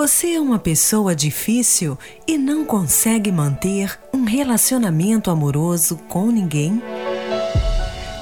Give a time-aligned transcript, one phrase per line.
[0.00, 6.82] Você é uma pessoa difícil e não consegue manter um relacionamento amoroso com ninguém?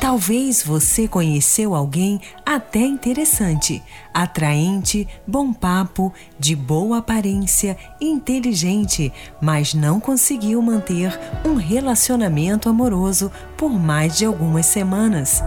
[0.00, 3.80] Talvez você conheceu alguém até interessante,
[4.12, 13.70] atraente, bom papo, de boa aparência, inteligente, mas não conseguiu manter um relacionamento amoroso por
[13.70, 15.44] mais de algumas semanas.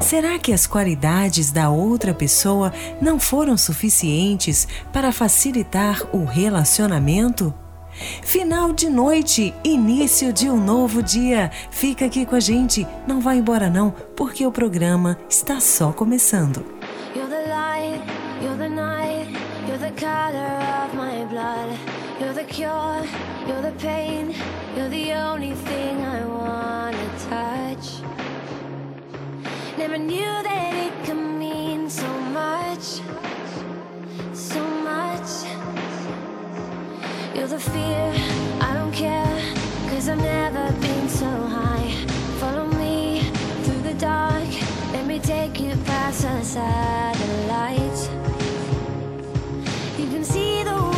[0.00, 7.54] Será que as qualidades da outra pessoa não foram suficientes para facilitar o relacionamento?
[8.22, 11.50] Final de noite, início de um novo dia.
[11.70, 16.64] Fica aqui com a gente, não vá embora não, porque o programa está só começando.
[17.14, 18.02] You're the light,
[18.42, 19.32] you're the night,
[19.66, 21.96] you're the color of my blood.
[22.18, 23.04] You're the cure,
[23.46, 24.34] you're the pain,
[24.74, 26.96] you're the only thing I wanna
[27.28, 28.02] touch.
[29.78, 33.02] Never knew that it could mean so much,
[34.32, 35.28] so much.
[37.34, 38.14] You're the fear,
[38.62, 39.54] I don't care,
[39.90, 41.90] cause I've never been so high.
[42.40, 43.20] Follow me
[43.64, 44.48] through the dark,
[44.94, 48.08] let me take you past the satellites.
[49.98, 50.95] You can see the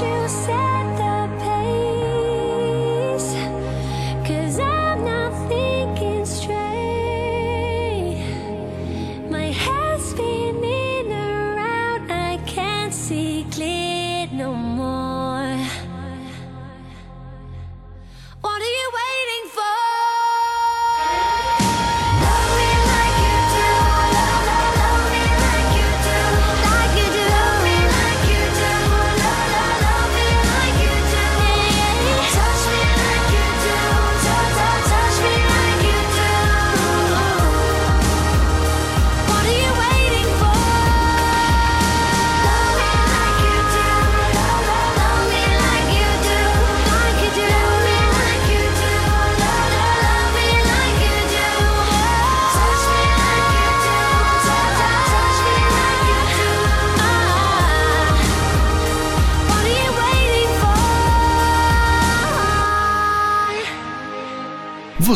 [0.00, 1.11] you set the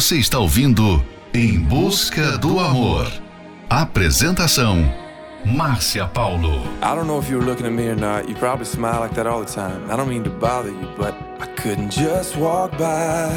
[0.06, 1.04] Você está ouvindo
[1.34, 3.10] Em Busca do Amor.
[3.68, 4.88] Apresentação:
[5.44, 6.62] Márcia Paulo.
[6.80, 8.28] I don't know if you were looking at me or not.
[8.28, 9.90] You probably smile like that all the time.
[9.90, 13.32] I don't mean to bother you, but I couldn't just walk by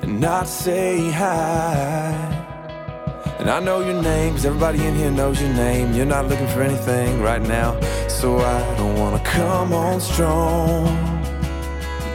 [0.00, 2.10] and not say hi.
[3.38, 5.92] And I know your name, cause everybody in here knows your name.
[5.92, 7.78] You're not looking for anything right now,
[8.08, 10.86] so I don't wanna come on strong.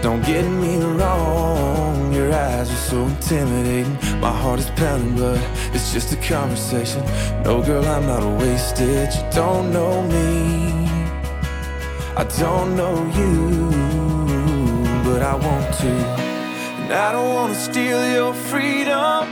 [0.02, 1.73] Don't get me wrong,
[2.34, 3.94] eyes are so intimidating.
[4.20, 5.40] My heart is pounding, but
[5.74, 7.02] it's just a conversation.
[7.44, 9.14] No, girl, I'm not a wasted.
[9.14, 10.88] You don't know me,
[12.18, 13.70] I don't know you,
[15.04, 15.94] but I want to.
[16.82, 19.24] And I don't wanna steal your freedom,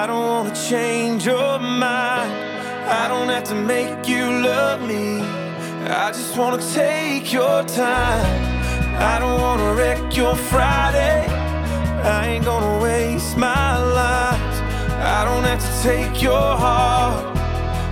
[0.00, 2.32] I don't wanna change your mind.
[3.00, 5.20] I don't have to make you love me,
[6.04, 8.26] I just wanna take your time.
[8.96, 11.33] I don't wanna wreck your Friday.
[12.04, 14.62] I ain't gonna waste my life.
[15.00, 17.36] I don't have to take your heart.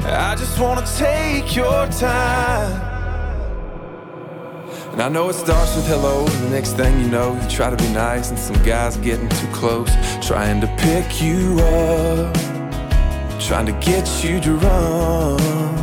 [0.04, 2.92] I just wanna take your time.
[4.92, 7.70] And I know it starts with hello, and the next thing you know, you try
[7.70, 12.34] to be nice, and some guy's getting too close, trying to pick you up,
[13.40, 15.81] trying to get you to run.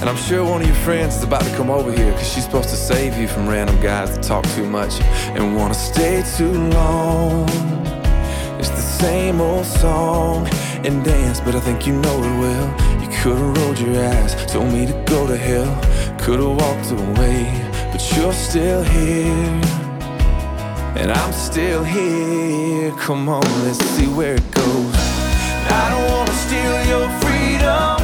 [0.00, 2.44] And I'm sure one of your friends is about to come over here Cause she's
[2.44, 4.98] supposed to save you from random guys that talk too much
[5.34, 7.46] And wanna stay too long.
[8.58, 10.48] It's the same old song
[10.86, 13.02] and dance But I think you know it well.
[13.02, 15.70] You could've rolled your eyes Told me to go to hell.
[16.18, 17.44] Could've walked away
[17.92, 19.60] But you're still here.
[20.96, 22.90] And I'm still here.
[22.92, 24.94] Come on, let's see where it goes.
[24.96, 27.99] I don't wanna steal your freedom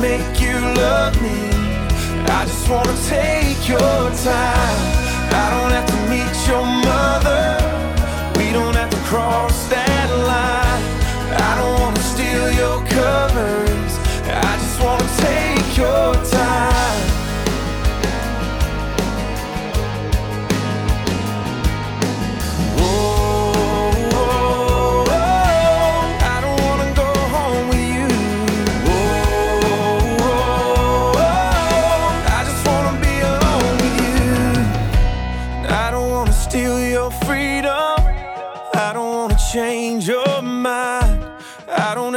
[0.00, 1.50] make you love me.
[2.28, 4.78] I just wanna take your time.
[5.32, 7.56] I don't have to meet your mother.
[8.38, 10.82] We don't have to cross that line.
[11.48, 13.92] I don't wanna steal your covers.
[14.28, 16.75] I just wanna take your time.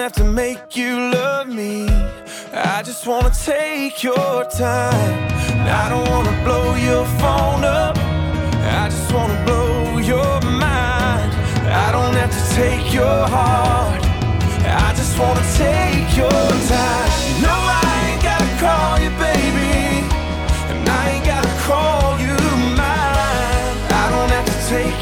[0.10, 1.88] Have to make you love me.
[2.52, 5.28] I just wanna take your time.
[5.68, 7.96] I don't wanna blow your phone up.
[7.98, 11.32] I just wanna blow your mind.
[11.86, 14.02] I don't have to take your heart.
[14.66, 16.42] I just wanna take your
[16.74, 17.42] time.
[17.44, 17.69] No,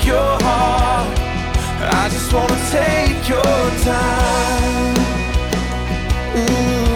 [0.08, 1.20] your heart.
[2.02, 3.44] I just wanna take your
[3.84, 4.96] time.
[6.34, 6.87] I'm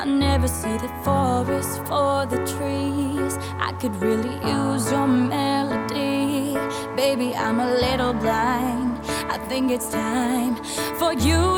[0.00, 3.36] I never see the forest for the trees.
[3.58, 6.54] I could really use your melody.
[6.96, 8.98] Baby, I'm a little blind.
[9.28, 10.56] I think it's time
[10.98, 11.57] for you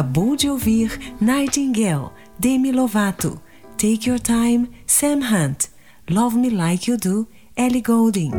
[0.00, 3.38] Acabou de ouvir Nightingale, Demi Lovato,
[3.76, 5.66] Take Your Time, Sam Hunt,
[6.08, 8.30] Love Me Like You Do, Ellie Goulding.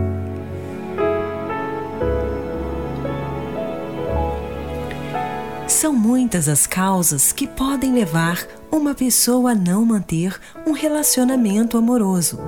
[5.67, 12.39] São muitas as causas que podem levar uma pessoa a não manter um relacionamento amoroso.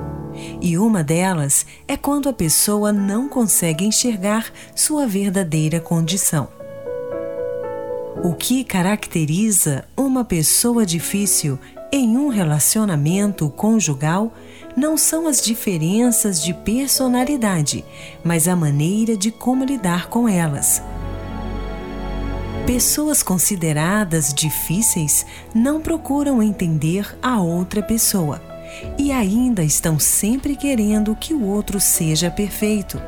[0.59, 6.62] E uma delas é quando a pessoa não consegue enxergar sua verdadeira condição.
[8.23, 11.59] O que caracteriza uma pessoa difícil
[11.91, 14.31] em um relacionamento conjugal
[14.77, 17.83] não são as diferenças de personalidade,
[18.23, 20.81] mas a maneira de como lidar com elas.
[22.65, 28.41] Pessoas consideradas difíceis não procuram entender a outra pessoa
[28.97, 33.01] e ainda estão sempre querendo que o outro seja perfeito.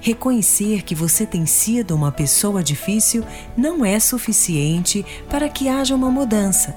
[0.00, 3.24] Reconhecer que você tem sido uma pessoa difícil
[3.56, 6.74] não é suficiente para que haja uma mudança,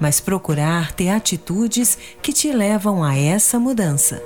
[0.00, 4.22] mas procurar ter atitudes que te levam a essa mudança.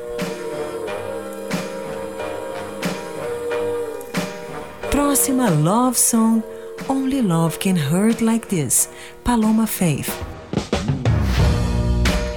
[4.90, 6.42] Próxima Love Song
[6.88, 8.88] Only Love Can Hurt Like This,
[9.24, 10.10] Paloma Faith.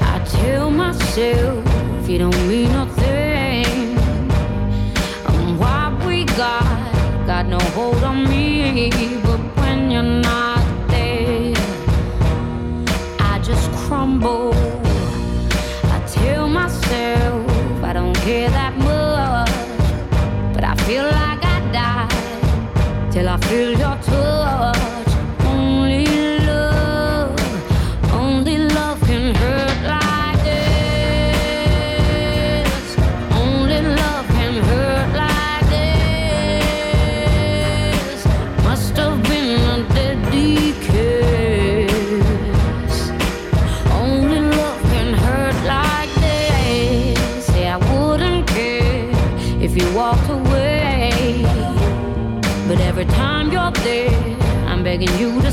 [0.01, 3.18] I tell myself you don't mean nothing.
[7.43, 8.89] Got no hold on me.
[9.23, 11.53] But when you're not there,
[13.19, 14.53] I just crumble.
[15.95, 23.29] I tell myself I don't care that much, but I feel like I die till
[23.29, 24.98] I feel your touch.
[54.89, 55.48] Begging you to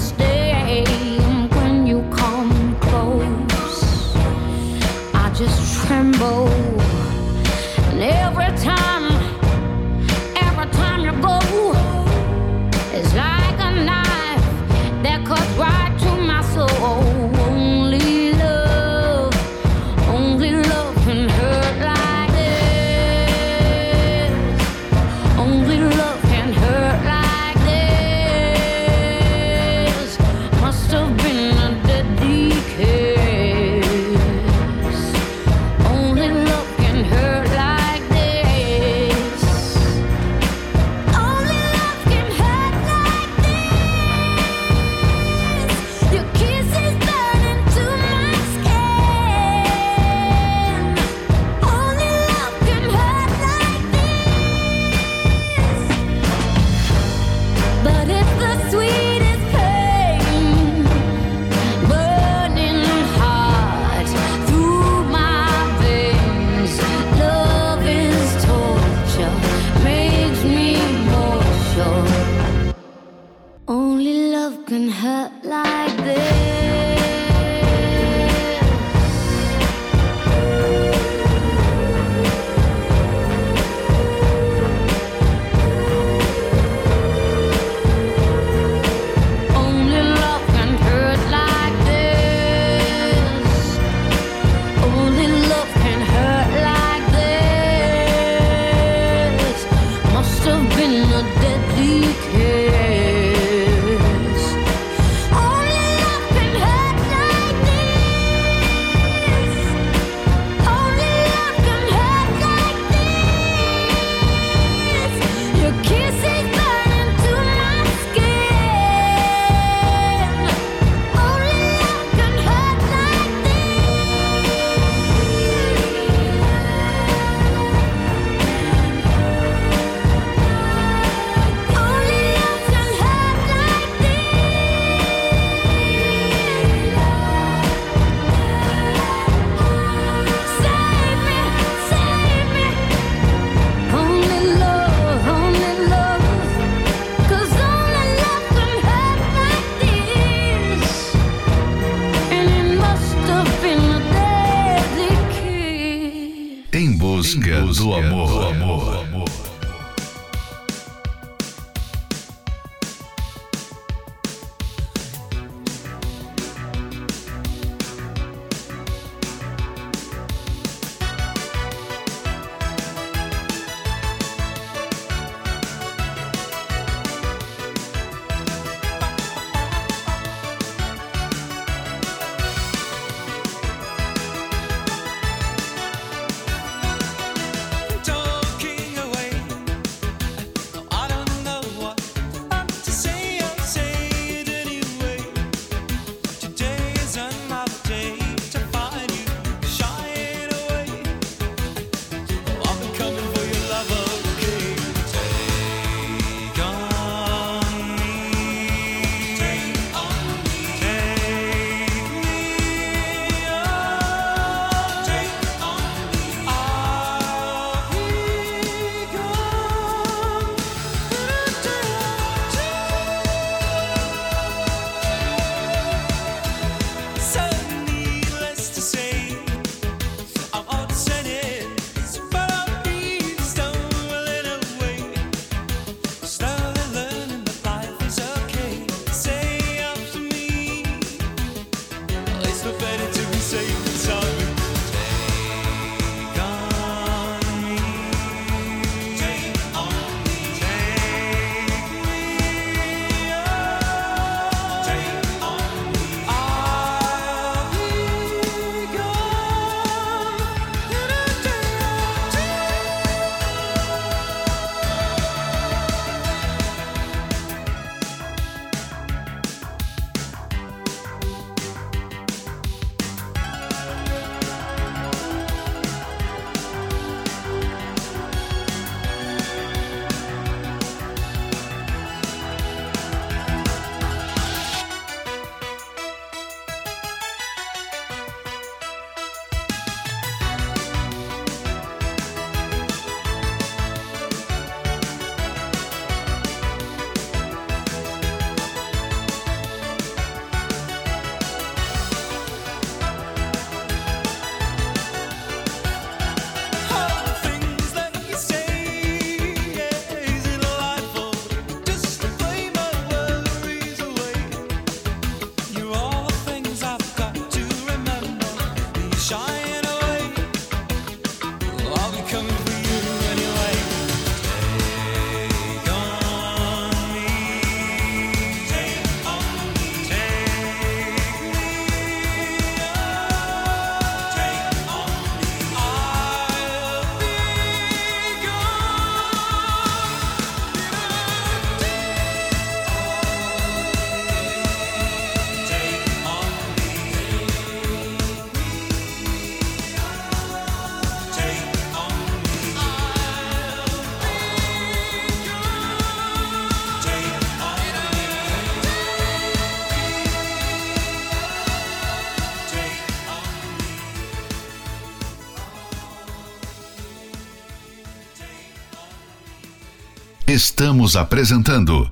[370.56, 372.10] Estamos apresentando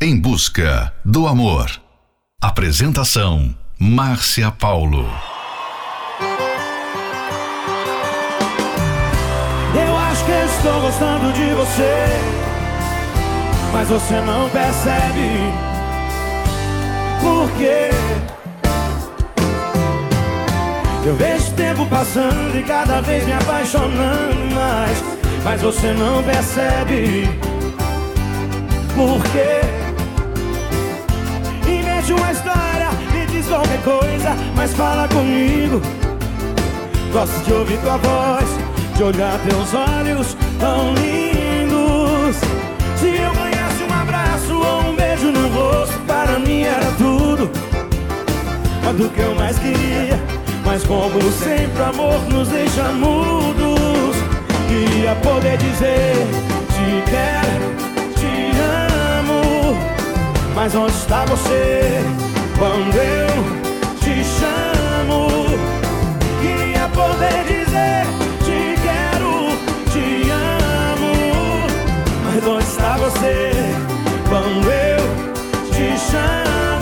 [0.00, 1.70] Em Busca do Amor.
[2.40, 5.06] Apresentação: Márcia Paulo.
[9.74, 12.06] Eu acho que estou gostando de você,
[13.70, 15.52] mas você não percebe.
[17.20, 17.90] Por quê?
[21.04, 25.04] Eu vejo o tempo passando e cada vez me apaixonando mais,
[25.44, 27.43] mas você não percebe.
[28.94, 29.60] Por quê?
[31.68, 35.82] Invente uma história, me diz qualquer coisa, mas fala comigo.
[37.12, 38.44] Gosto de ouvir tua voz,
[38.96, 42.36] de olhar teus olhos tão lindos.
[43.00, 47.50] Se eu ganhasse um abraço ou um beijo no rosto, para mim era tudo.
[48.96, 50.16] Do que eu mais queria,
[50.64, 54.16] mas como sempre o amor nos deixa mudos.
[54.68, 56.14] Queria poder dizer,
[56.68, 57.83] te quero
[60.54, 62.00] mas onde está você
[62.58, 63.28] quando eu
[63.98, 65.28] te chamo?
[66.40, 68.06] Queria poder dizer
[68.44, 69.50] te quero,
[69.92, 71.66] te amo.
[72.24, 73.50] Mas onde está você
[74.28, 75.04] quando eu
[75.72, 76.73] te chamo?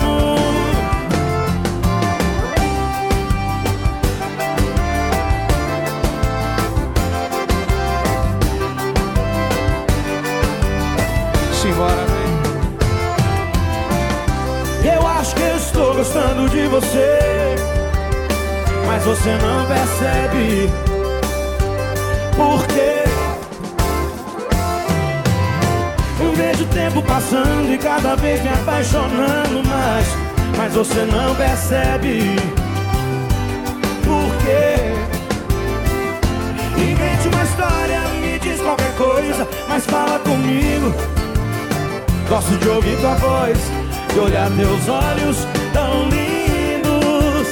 [16.03, 17.55] Gostando de você,
[18.85, 20.69] mas você não percebe
[22.35, 23.03] por quê.
[26.35, 30.05] Vejo o tempo passando e cada vez me apaixonando mais,
[30.57, 32.35] mas você não percebe
[34.03, 34.93] por quê.
[36.77, 40.93] Invente uma história, me diz qualquer coisa, mas fala comigo.
[42.27, 43.57] Gosto de ouvir tua voz,
[44.13, 47.47] de olhar teus olhos tão lindos.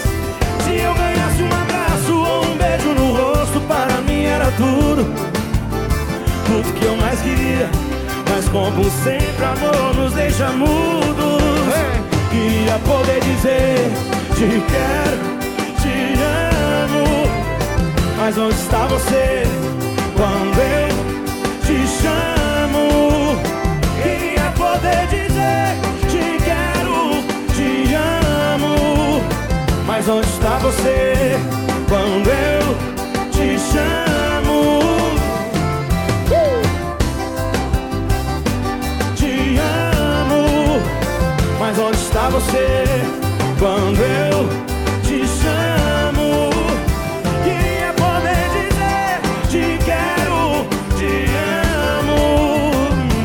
[0.64, 5.06] Se eu ganhasse um abraço ou um beijo no rosto, para mim era tudo.
[6.46, 7.68] Tudo que eu mais queria.
[8.30, 11.42] Mas como sempre, amor nos deixa mudos.
[12.30, 13.92] Queria poder dizer:
[14.36, 15.18] Te quero,
[15.82, 17.28] te amo.
[18.18, 19.44] Mas onde está você
[20.16, 20.90] quando eu
[21.66, 23.36] te chamo?
[24.04, 26.01] Queria poder dizer.
[30.04, 31.38] Mas onde está você
[31.88, 34.80] quando eu te chamo?
[39.16, 40.82] Te amo.
[41.60, 42.84] Mas onde está você
[43.60, 44.50] quando eu
[45.04, 46.50] te chamo?
[47.44, 50.66] Queria poder dizer te quero,
[50.98, 51.28] te
[52.00, 52.72] amo.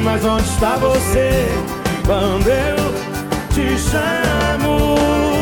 [0.05, 1.49] Mas onde está você
[2.05, 2.93] quando eu
[3.55, 5.36] te chamo?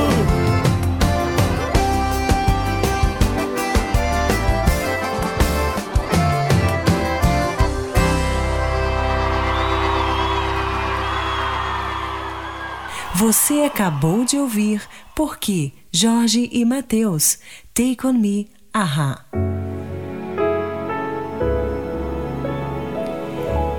[13.17, 14.83] Você acabou de ouvir
[15.15, 17.39] Porque Jorge e Mateus,
[17.73, 19.25] Take On Me, Ahá.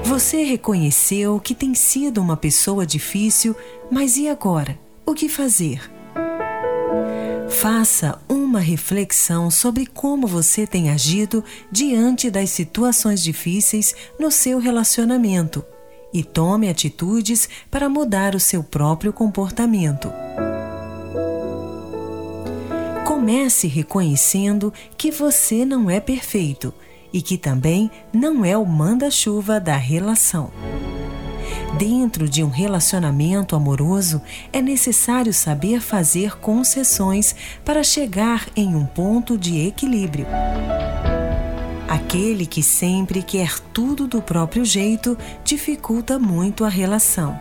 [0.05, 3.53] Você reconheceu que tem sido uma pessoa difícil,
[3.91, 4.79] mas e agora?
[5.05, 5.81] O que fazer?
[7.49, 15.65] Faça uma reflexão sobre como você tem agido diante das situações difíceis no seu relacionamento
[16.15, 20.09] e tome atitudes para mudar o seu próprio comportamento.
[23.05, 26.73] Comece reconhecendo que você não é perfeito
[27.11, 30.51] e que também não é o manda-chuva da relação.
[31.77, 34.21] Dentro de um relacionamento amoroso,
[34.53, 40.25] é necessário saber fazer concessões para chegar em um ponto de equilíbrio.
[41.95, 47.39] Aquele que sempre quer tudo do próprio jeito dificulta muito a relação.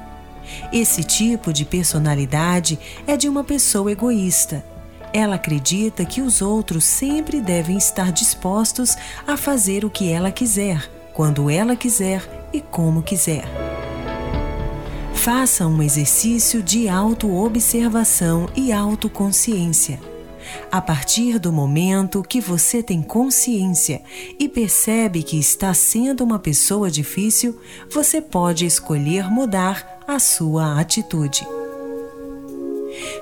[0.73, 4.65] Esse tipo de personalidade é de uma pessoa egoísta.
[5.13, 10.89] Ela acredita que os outros sempre devem estar dispostos a fazer o que ela quiser,
[11.13, 13.47] quando ela quiser e como quiser.
[15.15, 20.14] Faça um exercício de autoobservação e autoconsciência
[20.71, 24.03] a partir do momento que você tem consciência
[24.39, 27.59] e percebe que está sendo uma pessoa difícil,
[27.91, 31.47] você pode escolher mudar a sua atitude.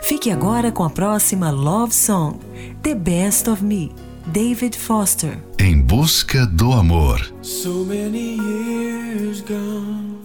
[0.03, 2.39] Fique agora com a próxima Love Song,
[2.83, 3.93] The Best of Me,
[4.27, 5.39] David Foster.
[5.59, 7.33] Em busca do amor.
[7.43, 10.19] So many years gone,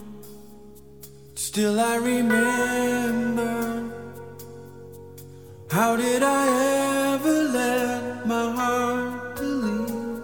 [1.36, 3.96] still I remember
[5.69, 6.47] How did I
[7.13, 10.21] ever let my heart believe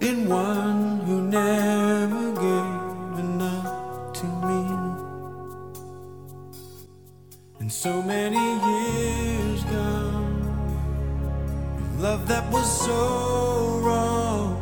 [0.00, 4.62] in one who never gave enough to me?
[7.60, 10.40] And so many years gone,
[11.98, 14.56] love that was so wrong,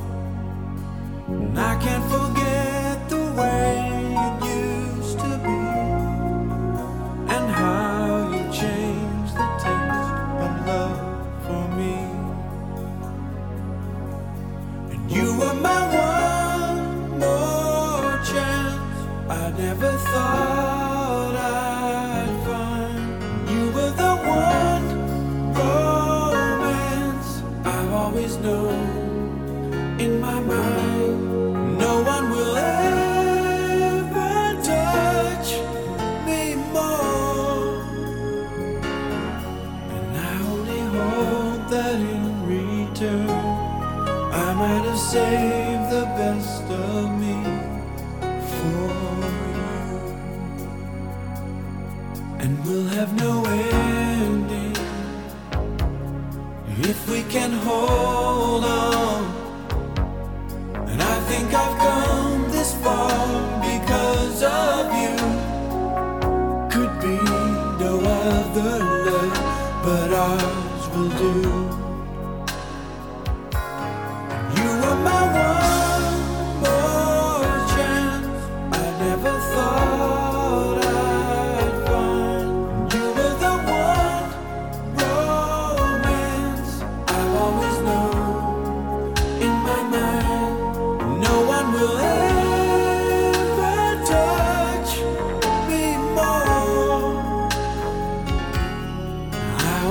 [1.28, 2.21] and I can't forget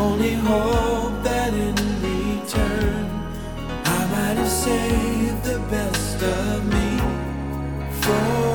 [0.02, 1.76] only hope that in
[2.10, 3.06] return
[3.86, 6.90] I might have saved the best of me.
[8.02, 8.51] For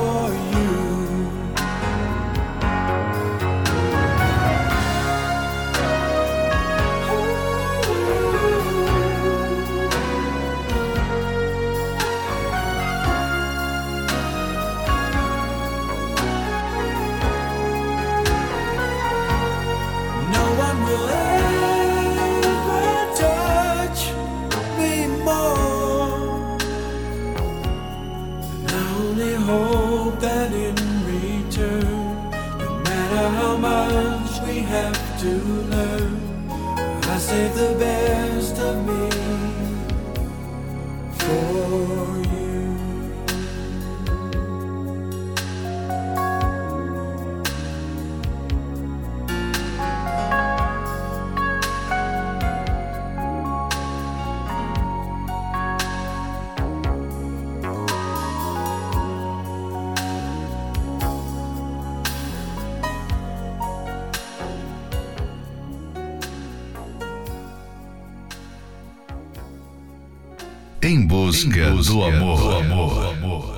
[71.37, 72.37] Em busca, do amor.
[72.39, 73.57] Do amor.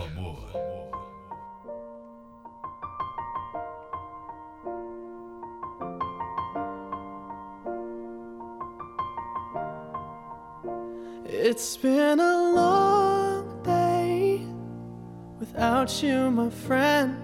[11.26, 14.42] It's been a long day
[15.40, 17.16] without you, my friend.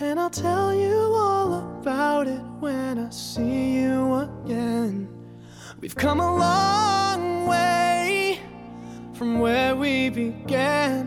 [0.00, 5.06] And I'll tell you all about it when I see you again.
[5.80, 7.89] We've come a long way
[9.20, 11.06] from where we began.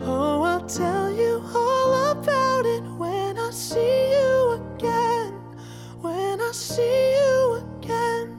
[0.00, 5.32] Oh, I'll tell you all about it when I see you again.
[6.00, 8.38] When I see you again.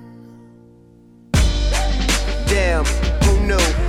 [2.48, 2.86] Damn,
[3.26, 3.89] who knew?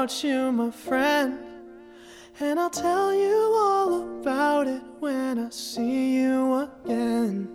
[0.00, 1.38] without you, my friend.
[2.40, 7.48] And I'll tell you all about it when I see you again.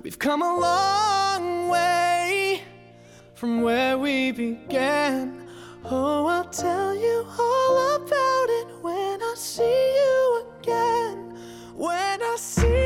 [0.00, 2.62] We've come a long way
[3.34, 5.48] from where we began.
[5.84, 11.36] Oh, I'll tell you all about it when I see you again.
[11.74, 12.81] When I see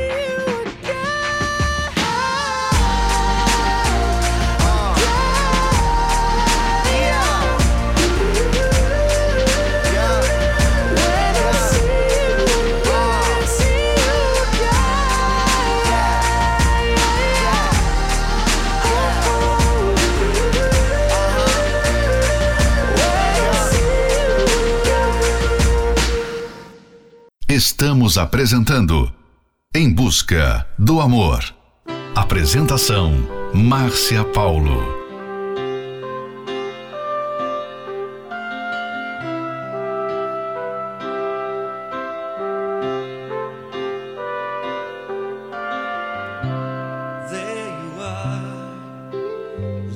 [27.57, 29.11] Estamos apresentando
[29.73, 31.43] Em Busca do Amor.
[32.15, 33.11] Apresentação:
[33.51, 34.79] Márcia Paulo.
[47.31, 48.69] There you are,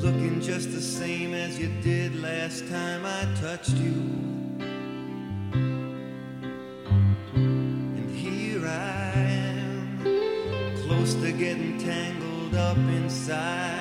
[0.02, 4.41] looking just the same as you did last time I touched you.
[12.90, 13.81] inside.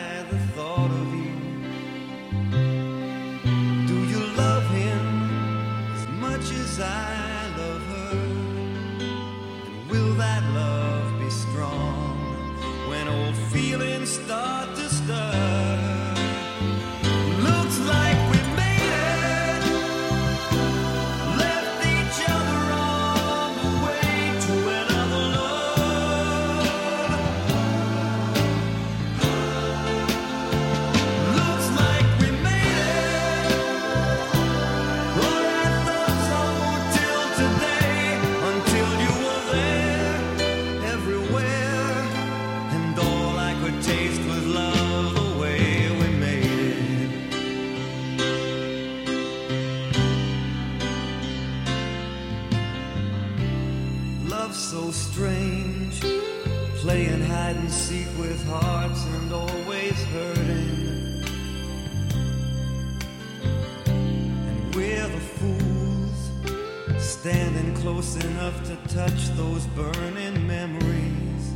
[67.21, 71.53] Standing close enough to touch those burning memories.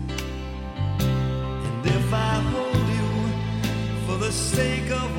[0.98, 5.13] And if I hold you for the sake of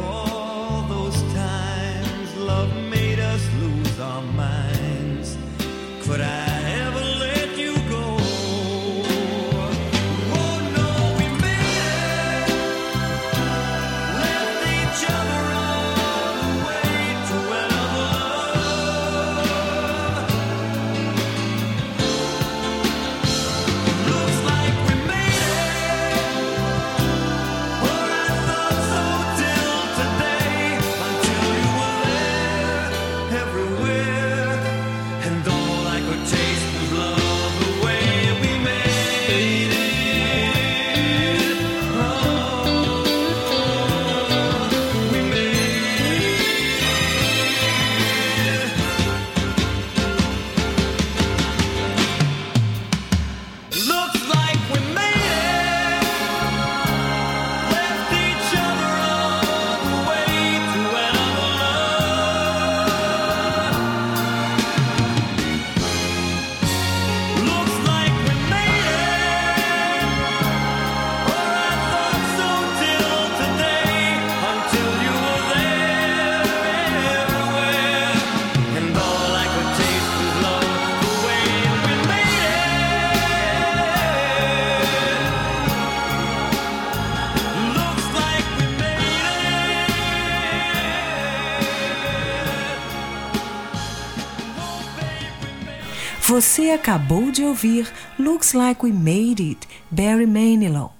[96.35, 100.91] Você acabou de ouvir Looks Like We Made It, Barry Manilow.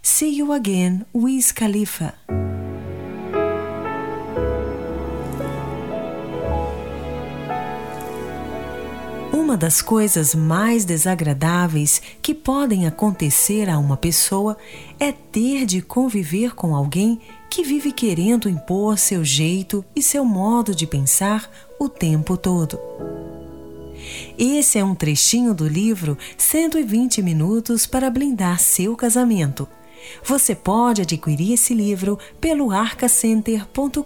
[0.00, 2.14] See You Again, Wiz Khalifa.
[9.32, 14.56] Uma das coisas mais desagradáveis que podem acontecer a uma pessoa
[15.00, 17.20] é ter de conviver com alguém
[17.50, 21.50] que vive querendo impor seu jeito e seu modo de pensar
[21.80, 22.78] o tempo todo.
[24.38, 29.66] Esse é um trechinho do livro 120 Minutos para Blindar Seu Casamento.
[30.24, 34.04] Você pode adquirir esse livro pelo arcacenter.com.br.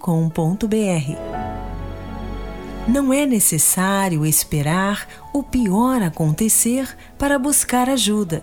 [2.88, 8.42] Não é necessário esperar o pior acontecer para buscar ajuda.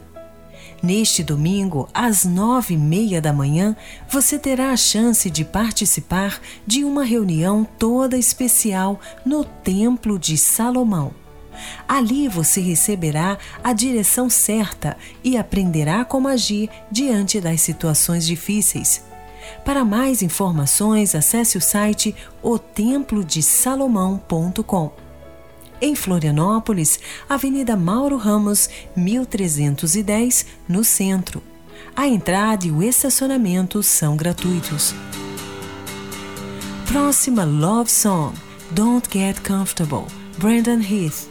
[0.84, 3.76] Neste domingo, às nove e meia da manhã,
[4.08, 11.19] você terá a chance de participar de uma reunião toda especial no Templo de Salomão.
[11.88, 19.04] Ali você receberá a direção certa e aprenderá como agir diante das situações difíceis.
[19.64, 24.92] Para mais informações, acesse o site otemplodesalomão.com.
[25.82, 31.42] Em Florianópolis, Avenida Mauro Ramos, 1310, no centro.
[31.96, 34.94] A entrada e o estacionamento são gratuitos.
[36.86, 38.38] Próxima Love Song:
[38.72, 40.06] Don't Get Comfortable,
[40.38, 41.29] Brandon Heath.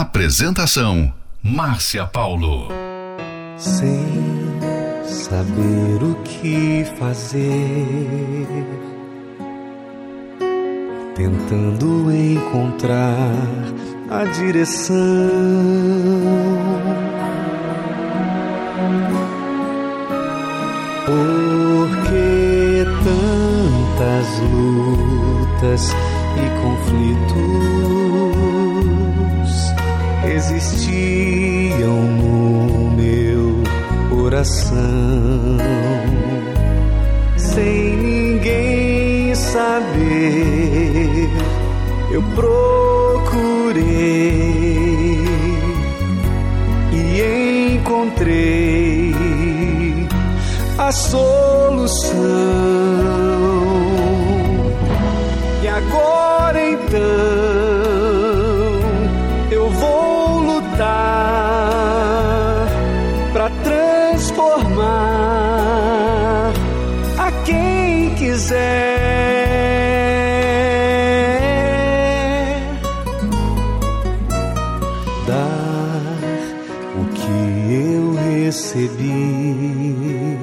[0.00, 2.68] Apresentação: Márcia Paulo.
[3.58, 4.02] Sem
[5.04, 8.46] saber o que fazer,
[11.14, 13.30] tentando encontrar
[14.08, 14.96] a direção.
[21.04, 25.94] Porque tantas lutas
[26.38, 27.89] e conflitos
[30.40, 33.62] existiam no meu
[34.08, 35.58] coração,
[37.36, 41.28] sem ninguém saber,
[42.10, 43.84] eu procurei
[46.90, 49.14] e encontrei
[50.78, 52.10] a solução.
[55.62, 57.49] E agora então
[68.40, 68.56] quiser.
[75.26, 76.00] Dar
[76.96, 77.38] o que
[77.74, 78.04] eu
[78.44, 80.38] recebi.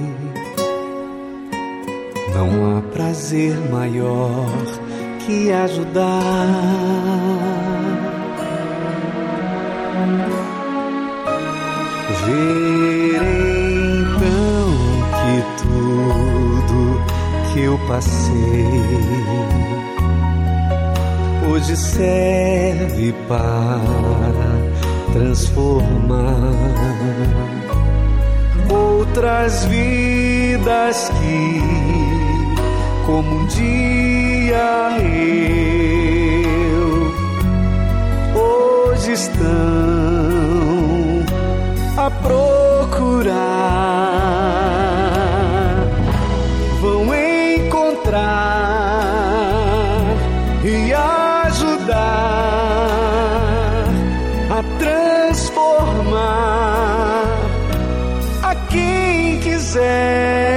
[2.36, 4.46] Não há prazer maior
[5.26, 6.08] que ajudar.
[17.88, 18.66] Passei.
[21.50, 23.80] Hoje serve para
[25.14, 26.52] transformar
[28.70, 31.62] outras vidas que,
[33.06, 37.12] como um dia eu,
[38.36, 39.48] hoje estão
[41.98, 44.07] a procurar,
[50.64, 51.98] e ajudar
[54.50, 56.18] a transformar
[58.44, 60.57] a quem quiser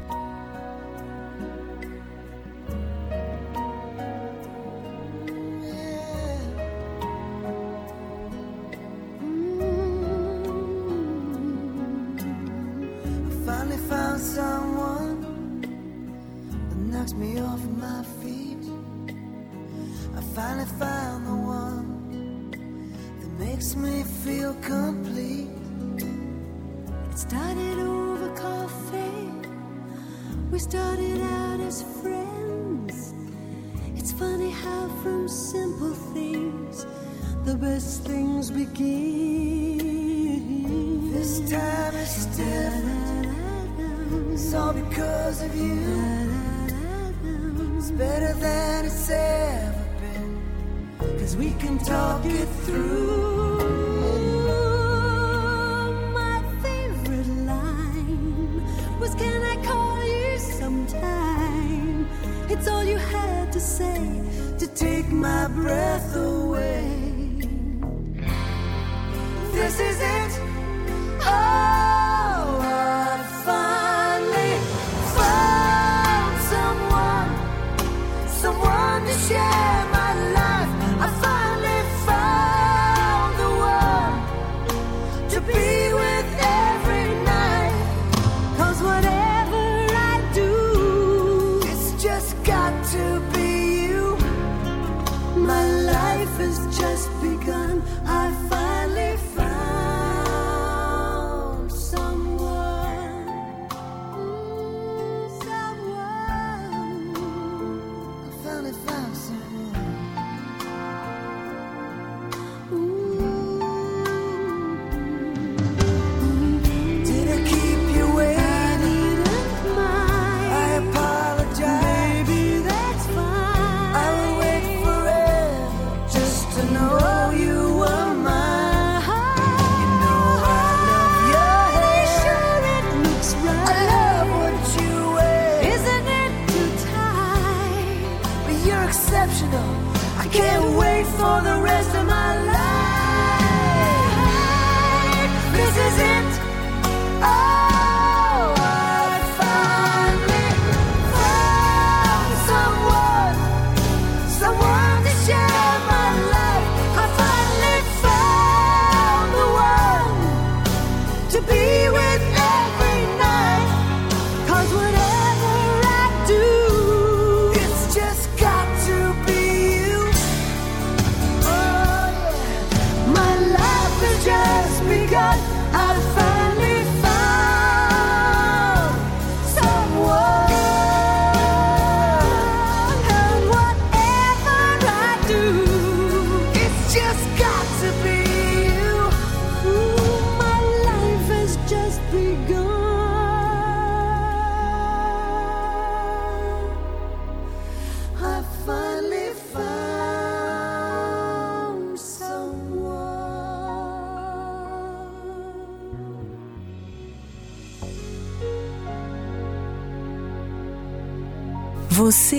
[44.51, 45.79] It's all because of you.
[47.77, 51.19] It's better than it's ever been.
[51.19, 53.59] Cause we can talk it through.
[56.13, 62.09] My favorite line was Can I call you sometime?
[62.49, 64.21] It's all you had to say
[64.59, 66.91] to take my breath away.
[69.53, 70.00] This is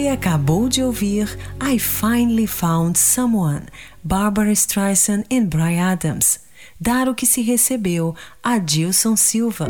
[0.02, 3.66] Você acabou de ouvir I Finally Found Someone,
[4.02, 6.40] Barbara Streisand e Brian Adams.
[6.80, 9.68] Dar o que se recebeu, Adilson Silva.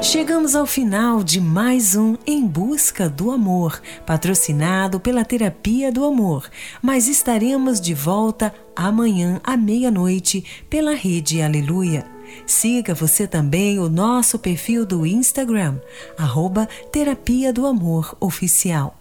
[0.00, 6.48] Chegamos ao final de mais um Em Busca do Amor, patrocinado pela Terapia do Amor,
[6.80, 12.11] mas estaremos de volta amanhã à meia-noite pela Rede Aleluia.
[12.46, 15.78] Siga você também o nosso perfil do Instagram,
[16.18, 18.96] arroba Terapia do Amor Oficial.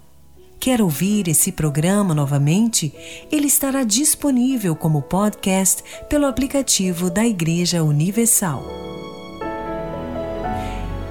[0.60, 2.94] Quer ouvir esse programa novamente?
[3.32, 8.64] Ele estará disponível como podcast pelo aplicativo da Igreja Universal.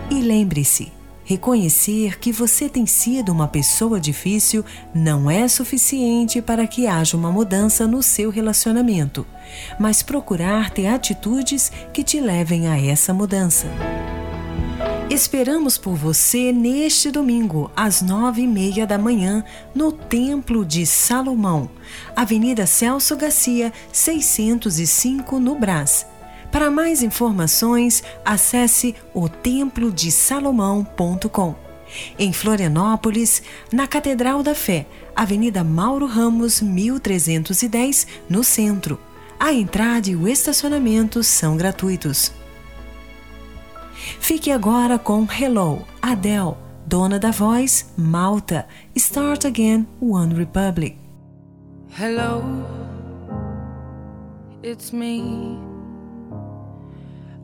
[0.09, 0.93] E lembre-se,
[1.31, 7.31] reconhecer que você tem sido uma pessoa difícil não é suficiente para que haja uma
[7.31, 9.25] mudança no seu relacionamento,
[9.79, 13.69] mas procurar ter atitudes que te levem a essa mudança.
[15.09, 21.71] Esperamos por você neste domingo, às nove e meia da manhã, no Templo de Salomão,
[22.17, 26.07] Avenida Celso Garcia, 605, no Brás.
[26.51, 31.55] Para mais informações, acesse o templodesalomão.com.
[32.19, 33.43] Em Florianópolis,
[33.73, 38.99] na Catedral da Fé, Avenida Mauro Ramos, 1310, no centro.
[39.39, 42.33] A entrada e o estacionamento são gratuitos.
[44.19, 46.55] Fique agora com Hello, Adele,
[46.87, 50.97] dona da voz, Malta, Start Again, One Republic.
[51.99, 52.43] Hello,
[54.63, 55.70] it's me.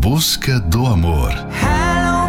[0.00, 1.30] Busca do amor.
[1.60, 2.19] Hello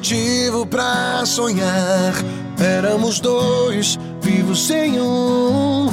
[0.00, 2.14] motivo pra sonhar.
[2.58, 5.90] Éramos dois, vivos sem um,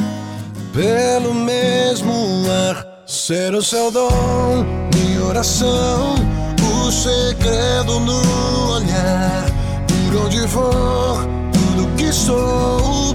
[0.73, 2.13] pelo mesmo
[2.69, 2.87] ar.
[3.05, 6.15] Ser o seu dom, minha oração,
[6.85, 9.45] o segredo no olhar.
[9.87, 13.13] Por onde for, tudo que sou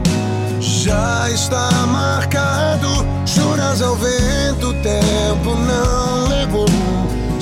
[0.61, 2.89] já está marcado.
[3.25, 7.02] Juras ao vento, o tempo não levou.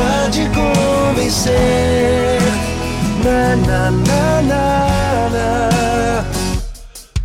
[0.00, 2.40] pra te convencer.
[3.22, 6.24] Na, na, na, na, na.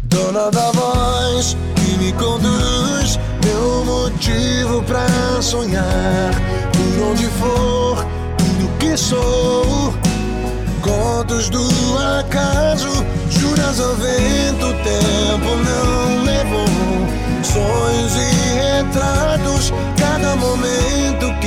[0.03, 5.07] Dona da voz que me conduz, meu motivo pra
[5.41, 6.32] sonhar.
[6.73, 8.05] Por onde for,
[8.38, 9.93] tudo que sou.
[10.82, 11.67] Contos do
[12.19, 16.67] acaso, juras ao vento, o tempo não levou.
[17.41, 21.45] Sonhos e retratos, cada momento que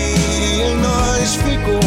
[1.29, 1.81] nós ficou.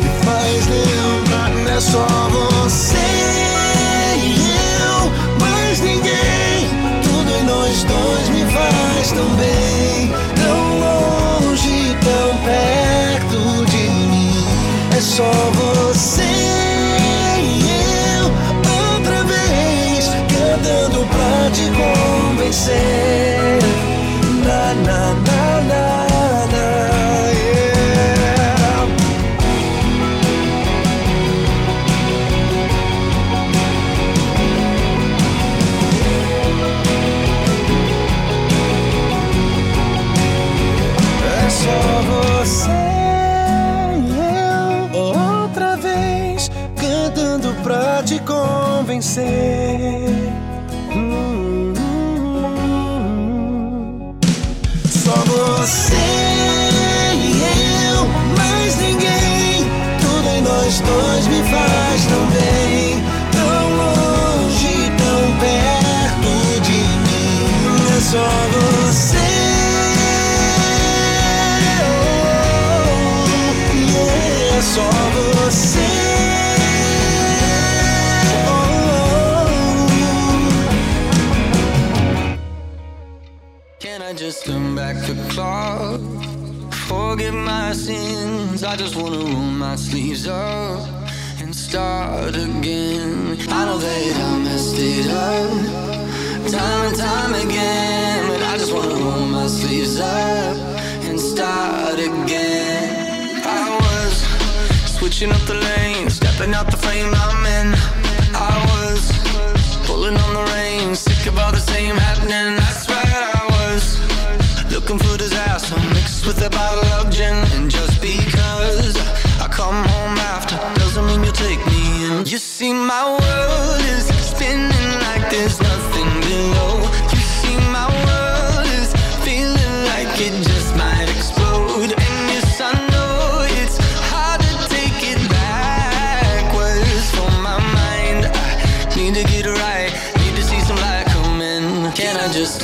[0.00, 2.96] Me faz lembrar, é só você
[4.16, 6.70] e eu, mais ninguém.
[7.02, 14.46] Tudo em nós dois me faz tão bem, tão longe, tão perto de mim.
[14.96, 16.22] É só você
[17.42, 17.68] e
[18.16, 18.26] eu,
[18.94, 23.13] outra vez, cantando pra te convencer.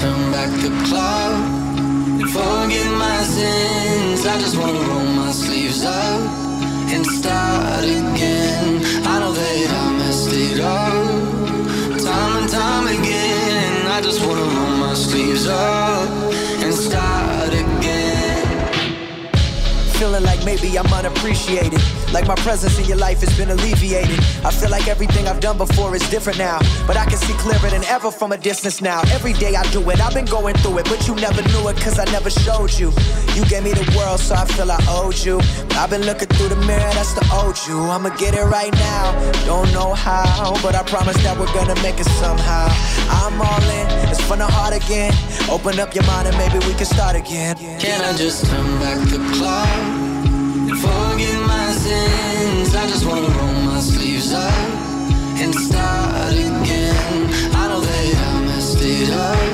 [0.00, 1.34] Turn back the clock
[2.20, 4.26] and forget my sins?
[4.26, 6.20] I just wanna roll my sleeves up
[6.92, 8.82] and start again.
[9.04, 11.30] I know that I messed it up
[12.02, 13.86] time and time again.
[13.96, 16.08] I just wanna roll my sleeves up
[16.64, 18.46] and start again.
[19.98, 21.99] Feeling like maybe I'm unappreciated.
[22.12, 24.18] Like my presence in your life has been alleviated.
[24.44, 26.58] I feel like everything I've done before is different now.
[26.86, 29.00] But I can see clearer than ever from a distance now.
[29.12, 30.86] Every day I do it, I've been going through it.
[30.88, 32.92] But you never knew it, cause I never showed you.
[33.34, 35.38] You gave me the world, so I feel I owed you.
[35.68, 37.78] But I've been looking through the mirror, that's the old you.
[37.78, 39.12] I'ma get it right now.
[39.46, 42.68] Don't know how, but I promise that we're gonna make it somehow.
[43.22, 45.12] I'm all in, it's from the heart again.
[45.48, 47.56] Open up your mind and maybe we can start again.
[47.78, 49.68] Can I just turn back the clock
[50.70, 51.59] and forget my
[51.90, 52.74] sins?
[52.74, 54.54] I just wanna roll my sleeves up
[55.42, 57.16] and start again.
[57.60, 59.50] I know that I messed it up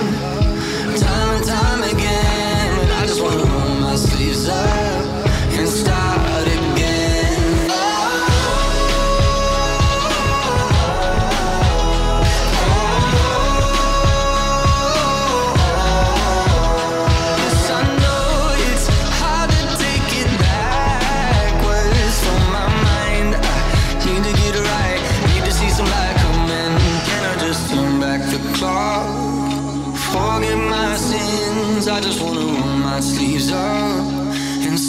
[1.05, 4.76] time and time again, but I just wanna roll my turn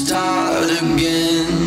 [0.08, 1.67] start again.